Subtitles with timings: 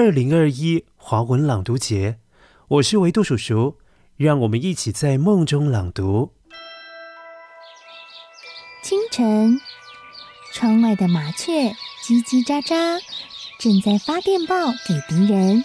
[0.00, 2.16] 二零二一华文朗读节，
[2.68, 3.76] 我是维度叔叔，
[4.16, 6.32] 让我们一起在梦中朗读。
[8.82, 9.60] 清晨，
[10.54, 11.68] 窗外的麻雀
[12.02, 12.98] 叽叽喳喳，
[13.58, 15.62] 正在发电报给敌人。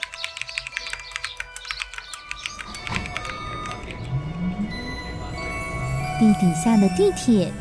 [6.20, 7.54] 地底下的地铁，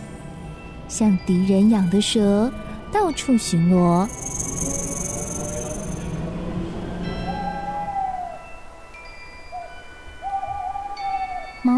[0.89, 2.53] 像敌人养的蛇，
[2.91, 4.09] 到处巡逻。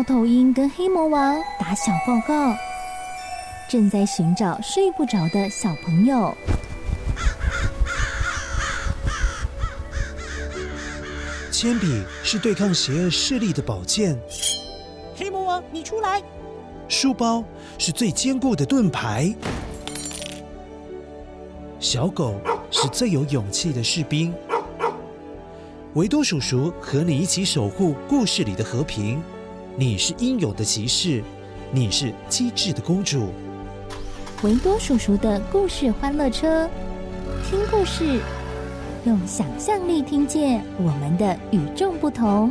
[0.06, 2.56] 头鹰跟黑魔王打小报告，
[3.68, 6.32] 正在寻找睡不着的小朋友。
[11.50, 14.16] 铅笔是对抗邪恶势力的宝剑。
[15.16, 16.22] 黑魔王，你出来！
[16.86, 17.42] 书包
[17.76, 19.34] 是最坚固的盾牌，
[21.80, 22.36] 小狗
[22.70, 24.32] 是最有勇气的士兵。
[25.94, 29.20] 维多叔叔和你一起守护故事里的和平。
[29.78, 31.22] 你是英勇的骑士，
[31.70, 33.28] 你是机智的公主。
[34.42, 36.66] 维多叔叔的故事欢乐车，
[37.44, 38.18] 听故事，
[39.04, 42.50] 用想象力听见我们的与众不同。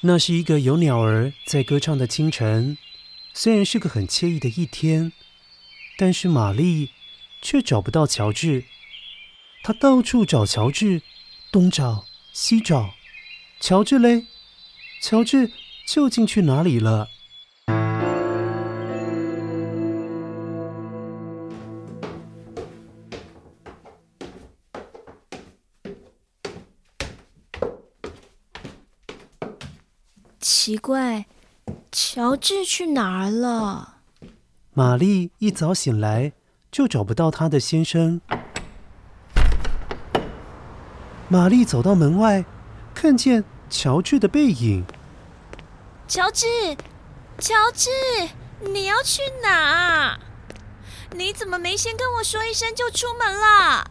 [0.00, 2.76] 那是一个有鸟儿在歌唱的清晨，
[3.36, 5.12] 虽然是个很惬意的一天，
[5.98, 6.90] 但是玛丽
[7.42, 8.64] 却找不到乔治。
[9.64, 11.02] 她到处找乔治，
[11.50, 12.94] 东找西找，
[13.58, 14.26] 乔治嘞？
[15.02, 15.50] 乔治
[15.84, 17.08] 究竟去哪里了？
[30.40, 31.26] 奇怪，
[31.96, 33.98] 乔治去哪儿了？
[34.72, 36.32] 玛丽一早醒来
[36.72, 38.20] 就找不到她的先生。
[41.28, 42.44] 玛丽走到门外，
[42.94, 44.84] 看见乔治的背影。
[46.08, 46.46] 乔治，
[47.38, 47.88] 乔治，
[48.58, 50.18] 你要去哪？
[51.12, 53.88] 你怎么没先跟我说一声就出门了？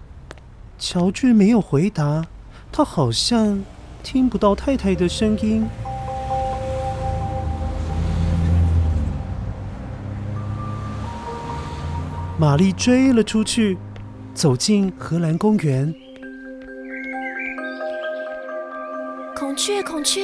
[0.78, 2.26] 乔治没有回答，
[2.70, 3.64] 他好像
[4.04, 5.66] 听不到太太的声音。
[12.40, 13.78] 玛丽追了出去，
[14.34, 15.94] 走进荷兰公园。
[19.36, 20.22] 孔雀，孔雀，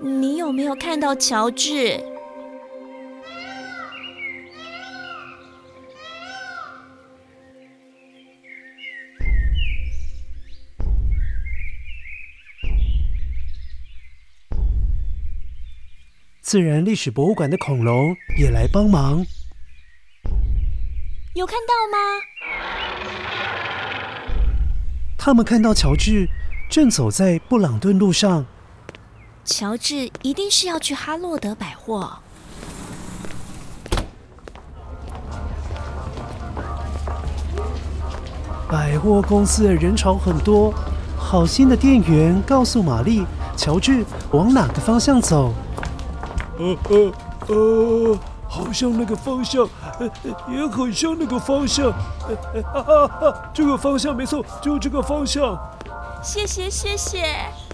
[0.00, 2.00] 你有没有看到乔治？
[16.40, 19.24] 自然历史博物馆的恐龙也来帮忙。
[21.40, 21.96] 有看到吗？
[25.16, 26.28] 他们看到乔治
[26.70, 28.44] 正走在布朗顿路上。
[29.42, 32.18] 乔治一定是要去哈洛德百货。
[38.68, 40.74] 百货公司的人潮很多，
[41.16, 43.24] 好心的店员告诉玛丽，
[43.56, 45.54] 乔治往哪个方向走？
[46.58, 47.12] 呃呃
[47.48, 48.18] 呃。
[48.50, 49.66] 好像那个方向，
[50.00, 50.10] 呃，
[50.52, 51.86] 也很像那个方向，
[52.28, 55.56] 呃，哈哈哈，这个方向没错，就这个方向。
[56.20, 57.69] 谢谢，谢谢。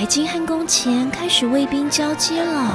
[0.00, 2.74] 白金汉宫前开始卫兵交接了。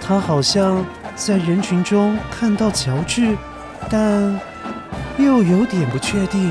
[0.00, 0.82] 他好像
[1.14, 3.36] 在人群中看到乔治，
[3.90, 4.40] 但
[5.18, 6.50] 又有点不确定。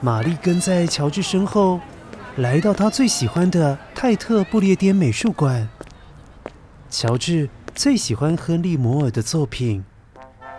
[0.00, 1.78] 玛丽跟在乔治身后。
[2.38, 5.68] 来到他最喜欢的泰特不列颠美术馆。
[6.88, 9.84] 乔治最喜欢亨利·摩尔的作品。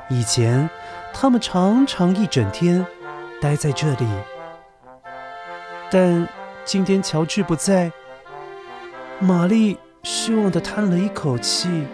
[0.10, 0.70] 以前，
[1.14, 2.86] 他们常常一整天
[3.42, 4.06] 待在这里。
[5.90, 6.28] 但
[6.66, 7.90] 今天乔治不在，
[9.20, 11.86] 玛丽失望地叹了一口气。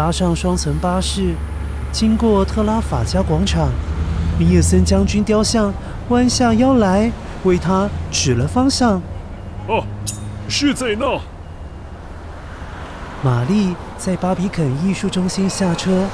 [0.00, 1.34] 搭上双层巴士，
[1.92, 3.68] 经过特拉法加广场，
[4.38, 5.74] 米尔森将军雕像
[6.08, 7.12] 弯下腰来，
[7.44, 9.02] 为他指了方向。
[9.68, 9.84] 哦，
[10.48, 11.20] 是在那。
[13.22, 16.06] 玛丽在巴比肯艺术中心下车。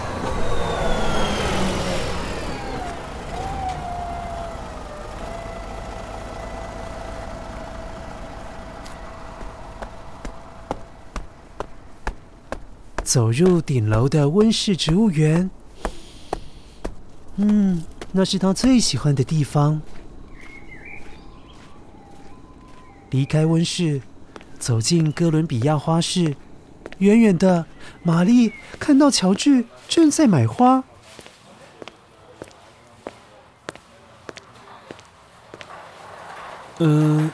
[13.06, 15.48] 走入顶楼的温室植物园，
[17.36, 19.80] 嗯，那是他最喜欢的地方。
[23.10, 24.02] 离开温室，
[24.58, 26.34] 走进哥伦比亚花市，
[26.98, 27.66] 远远的，
[28.02, 30.82] 玛丽看到乔治正在买花。
[36.78, 37.30] 嗯，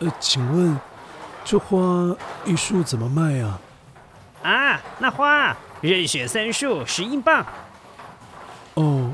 [0.00, 0.76] 呃，请问
[1.44, 3.60] 这花一束怎么卖啊？
[4.44, 7.44] 啊，那花任选三束，十英镑。
[8.74, 9.10] 哦，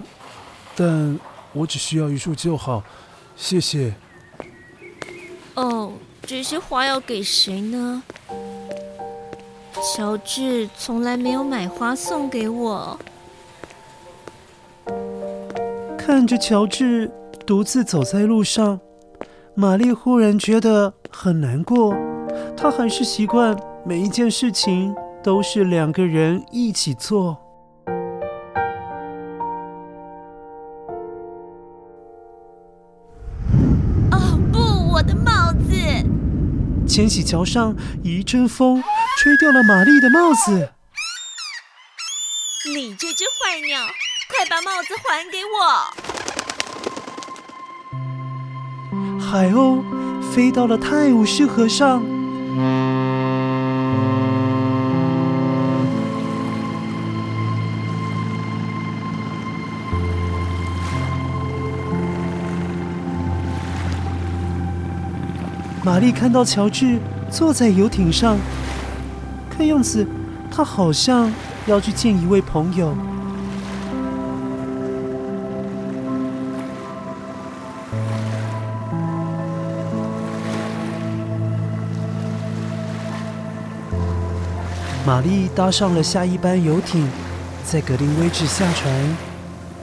[0.74, 1.18] 但
[1.52, 2.82] 我只需要一束就好，
[3.36, 3.94] 谢谢。
[5.54, 5.92] 哦，
[6.26, 8.02] 这些花要给谁呢？
[9.94, 12.98] 乔治从来没有买花送给我。
[15.96, 17.08] 看着乔治
[17.46, 18.80] 独自走在路上，
[19.54, 21.94] 玛丽忽然觉得很难过。
[22.56, 24.92] 她还是习惯每一件事情。
[25.22, 27.38] 都是两个人一起做。
[34.10, 34.58] 哦不，
[34.92, 35.74] 我的帽子！
[36.86, 38.82] 千禧桥上一阵风
[39.18, 40.72] 吹掉了玛丽的帽子。
[42.74, 43.86] 你这只坏鸟，
[44.28, 45.58] 快把帽子还给我！
[49.20, 49.82] 海鸥
[50.20, 52.02] 飞到了泰晤士河上。
[65.90, 68.38] 玛丽看到乔治坐在游艇上，
[69.50, 70.06] 看样子
[70.48, 71.28] 他好像
[71.66, 72.94] 要去见一位朋友。
[85.04, 87.04] 玛丽搭上了下一班游艇，
[87.64, 88.94] 在格林威治下船。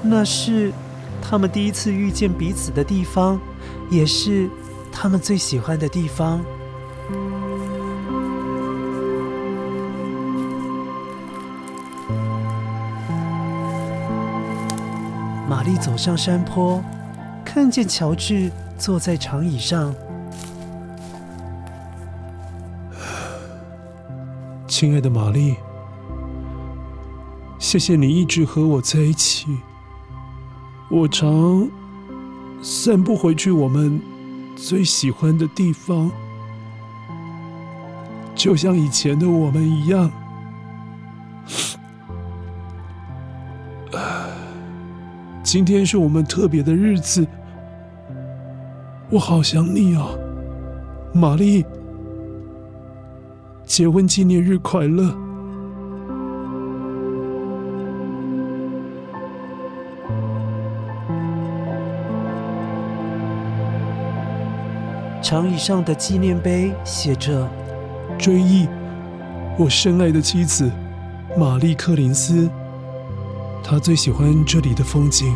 [0.01, 0.71] 那是
[1.21, 3.38] 他们第一次遇见彼此的地方，
[3.89, 4.50] 也是。
[4.92, 6.44] 他们最喜欢的地方。
[15.50, 16.84] 玛丽走上山坡，
[17.45, 19.95] 看见乔治坐在长椅上。
[24.68, 25.56] 亲爱的玛丽，
[27.57, 29.48] 谢谢你一直和我在一起。
[30.90, 31.69] 我常
[32.62, 34.01] 散步回去，我们。
[34.57, 36.12] 最喜欢的地方，
[38.36, 40.11] 就像以前的我们一样。
[45.44, 47.26] 今天是我们特别的日子，
[49.09, 50.09] 我好想你啊，
[51.14, 51.64] 玛丽。
[53.64, 55.27] 结婚纪念日快乐。
[65.30, 67.46] 长椅上的纪念碑写着
[68.18, 68.66] ：“追忆
[69.57, 70.72] 我深爱的妻子
[71.38, 72.50] 玛丽·克林斯，
[73.62, 75.36] 她最喜欢这里的风景。”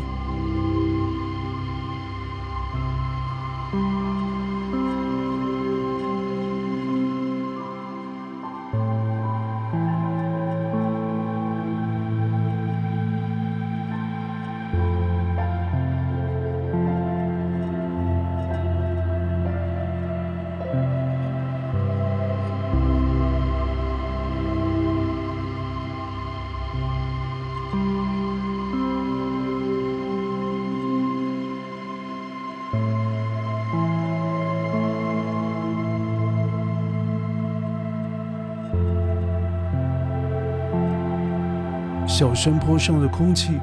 [42.21, 43.59] 小山坡上的空气，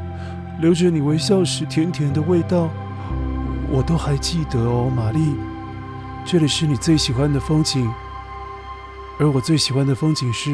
[0.60, 2.68] 留着你微笑时甜甜的味道，
[3.70, 5.36] 我都还记得哦，玛丽。
[6.26, 7.88] 这里是你最喜欢的风景，
[9.20, 10.50] 而我最喜欢的风景是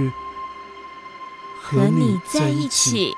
[1.62, 3.14] 和你在一起。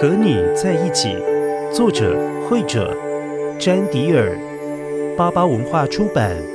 [0.00, 1.16] 和你在一起，
[1.74, 2.16] 作者、
[2.48, 2.96] 会者
[3.58, 4.38] 詹迪尔，
[5.16, 6.51] 巴巴文化出版。